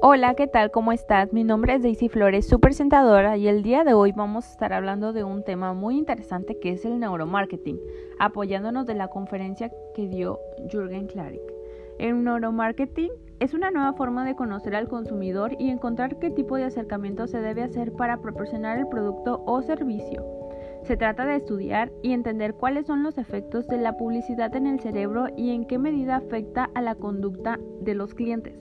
[0.00, 0.70] Hola, ¿qué tal?
[0.70, 1.32] ¿Cómo estás?
[1.32, 4.72] Mi nombre es Daisy Flores, su presentadora, y el día de hoy vamos a estar
[4.72, 7.80] hablando de un tema muy interesante que es el neuromarketing,
[8.20, 10.38] apoyándonos de la conferencia que dio
[10.70, 11.42] Jürgen Klarik.
[11.98, 16.64] El neuromarketing es una nueva forma de conocer al consumidor y encontrar qué tipo de
[16.64, 20.24] acercamiento se debe hacer para proporcionar el producto o servicio.
[20.84, 24.78] Se trata de estudiar y entender cuáles son los efectos de la publicidad en el
[24.78, 28.54] cerebro y en qué medida afecta a la conducta de los clientes.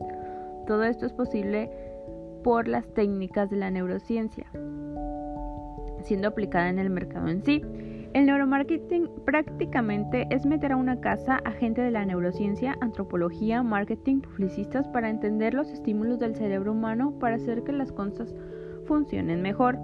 [0.68, 1.72] Todo esto es posible
[2.44, 4.46] por las técnicas de la neurociencia,
[6.02, 7.64] siendo aplicada en el mercado en sí.
[8.14, 14.20] El neuromarketing prácticamente es meter a una casa a gente de la neurociencia, antropología, marketing,
[14.20, 18.36] publicistas para entender los estímulos del cerebro humano para hacer que las cosas
[18.86, 19.78] funcionen mejor.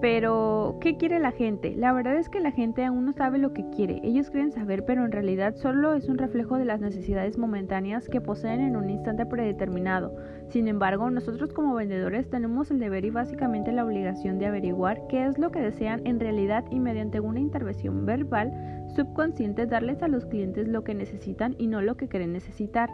[0.00, 1.74] Pero, ¿qué quiere la gente?
[1.74, 4.00] La verdad es que la gente aún no sabe lo que quiere.
[4.04, 8.20] Ellos creen saber, pero en realidad solo es un reflejo de las necesidades momentáneas que
[8.20, 10.14] poseen en un instante predeterminado.
[10.48, 15.24] Sin embargo, nosotros como vendedores tenemos el deber y básicamente la obligación de averiguar qué
[15.24, 18.52] es lo que desean en realidad y mediante una intervención verbal
[18.94, 22.90] subconsciente darles a los clientes lo que necesitan y no lo que creen necesitar.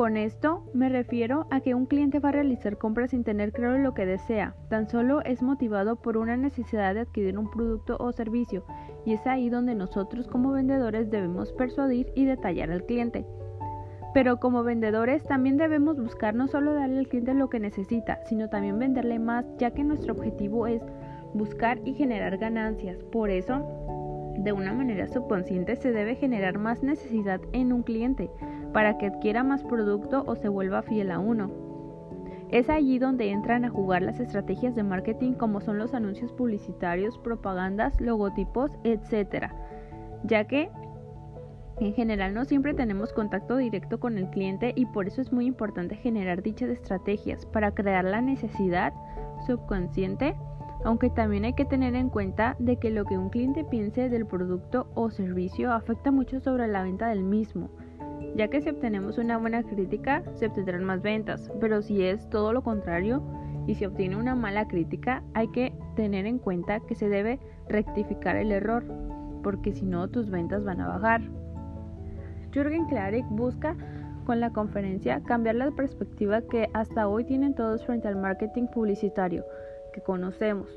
[0.00, 3.76] Con esto me refiero a que un cliente va a realizar compras sin tener claro
[3.76, 8.10] lo que desea, tan solo es motivado por una necesidad de adquirir un producto o
[8.10, 8.64] servicio,
[9.04, 13.26] y es ahí donde nosotros como vendedores debemos persuadir y detallar al cliente.
[14.14, 18.48] Pero como vendedores también debemos buscar no solo darle al cliente lo que necesita, sino
[18.48, 20.82] también venderle más, ya que nuestro objetivo es
[21.34, 22.96] buscar y generar ganancias.
[23.12, 28.30] Por eso, de una manera subconsciente se debe generar más necesidad en un cliente
[28.72, 31.50] para que adquiera más producto o se vuelva fiel a uno.
[32.50, 37.16] Es allí donde entran a jugar las estrategias de marketing como son los anuncios publicitarios,
[37.18, 39.52] propagandas, logotipos, etc.
[40.24, 40.68] Ya que
[41.78, 45.46] en general no siempre tenemos contacto directo con el cliente y por eso es muy
[45.46, 48.92] importante generar dichas estrategias para crear la necesidad
[49.46, 50.34] subconsciente,
[50.84, 54.26] aunque también hay que tener en cuenta de que lo que un cliente piense del
[54.26, 57.70] producto o servicio afecta mucho sobre la venta del mismo
[58.36, 62.52] ya que si obtenemos una buena crítica se obtendrán más ventas, pero si es todo
[62.52, 63.22] lo contrario
[63.66, 67.38] y si obtiene una mala crítica hay que tener en cuenta que se debe
[67.68, 68.84] rectificar el error,
[69.42, 71.22] porque si no tus ventas van a bajar.
[72.52, 73.76] Jürgen Klarik busca
[74.24, 79.44] con la conferencia cambiar la perspectiva que hasta hoy tienen todos frente al marketing publicitario
[79.92, 80.68] que conocemos.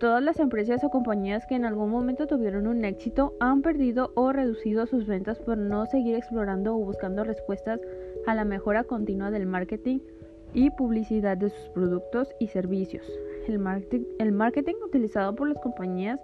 [0.00, 4.32] Todas las empresas o compañías que en algún momento tuvieron un éxito han perdido o
[4.32, 7.78] reducido sus ventas por no seguir explorando o buscando respuestas
[8.26, 9.98] a la mejora continua del marketing
[10.54, 13.06] y publicidad de sus productos y servicios.
[13.46, 13.58] El
[14.32, 16.18] marketing, utilizado por las compañías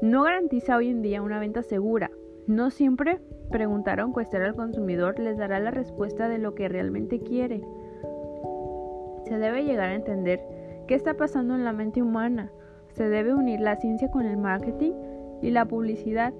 [0.00, 2.12] no garantiza hoy en día una venta segura.
[2.46, 3.18] No siempre
[3.50, 7.64] preguntar o encuestar al consumidor les dará la respuesta de lo que realmente quiere.
[9.24, 10.40] Se debe llegar a entender
[10.86, 12.52] qué está pasando en la mente humana
[12.92, 14.92] se debe unir la ciencia con el marketing
[15.40, 16.32] y la publicidad.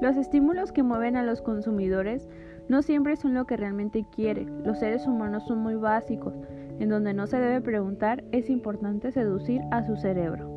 [0.00, 2.28] Los estímulos que mueven a los consumidores
[2.68, 4.46] no siempre son lo que realmente quiere.
[4.64, 6.34] Los seres humanos son muy básicos.
[6.80, 10.50] En donde no se debe preguntar, es importante seducir a su cerebro.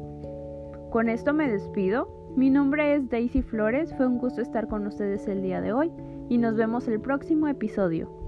[0.90, 2.08] Con esto me despido.
[2.36, 3.94] Mi nombre es Daisy Flores.
[3.96, 5.92] Fue un gusto estar con ustedes el día de hoy
[6.30, 8.25] y nos vemos el próximo episodio.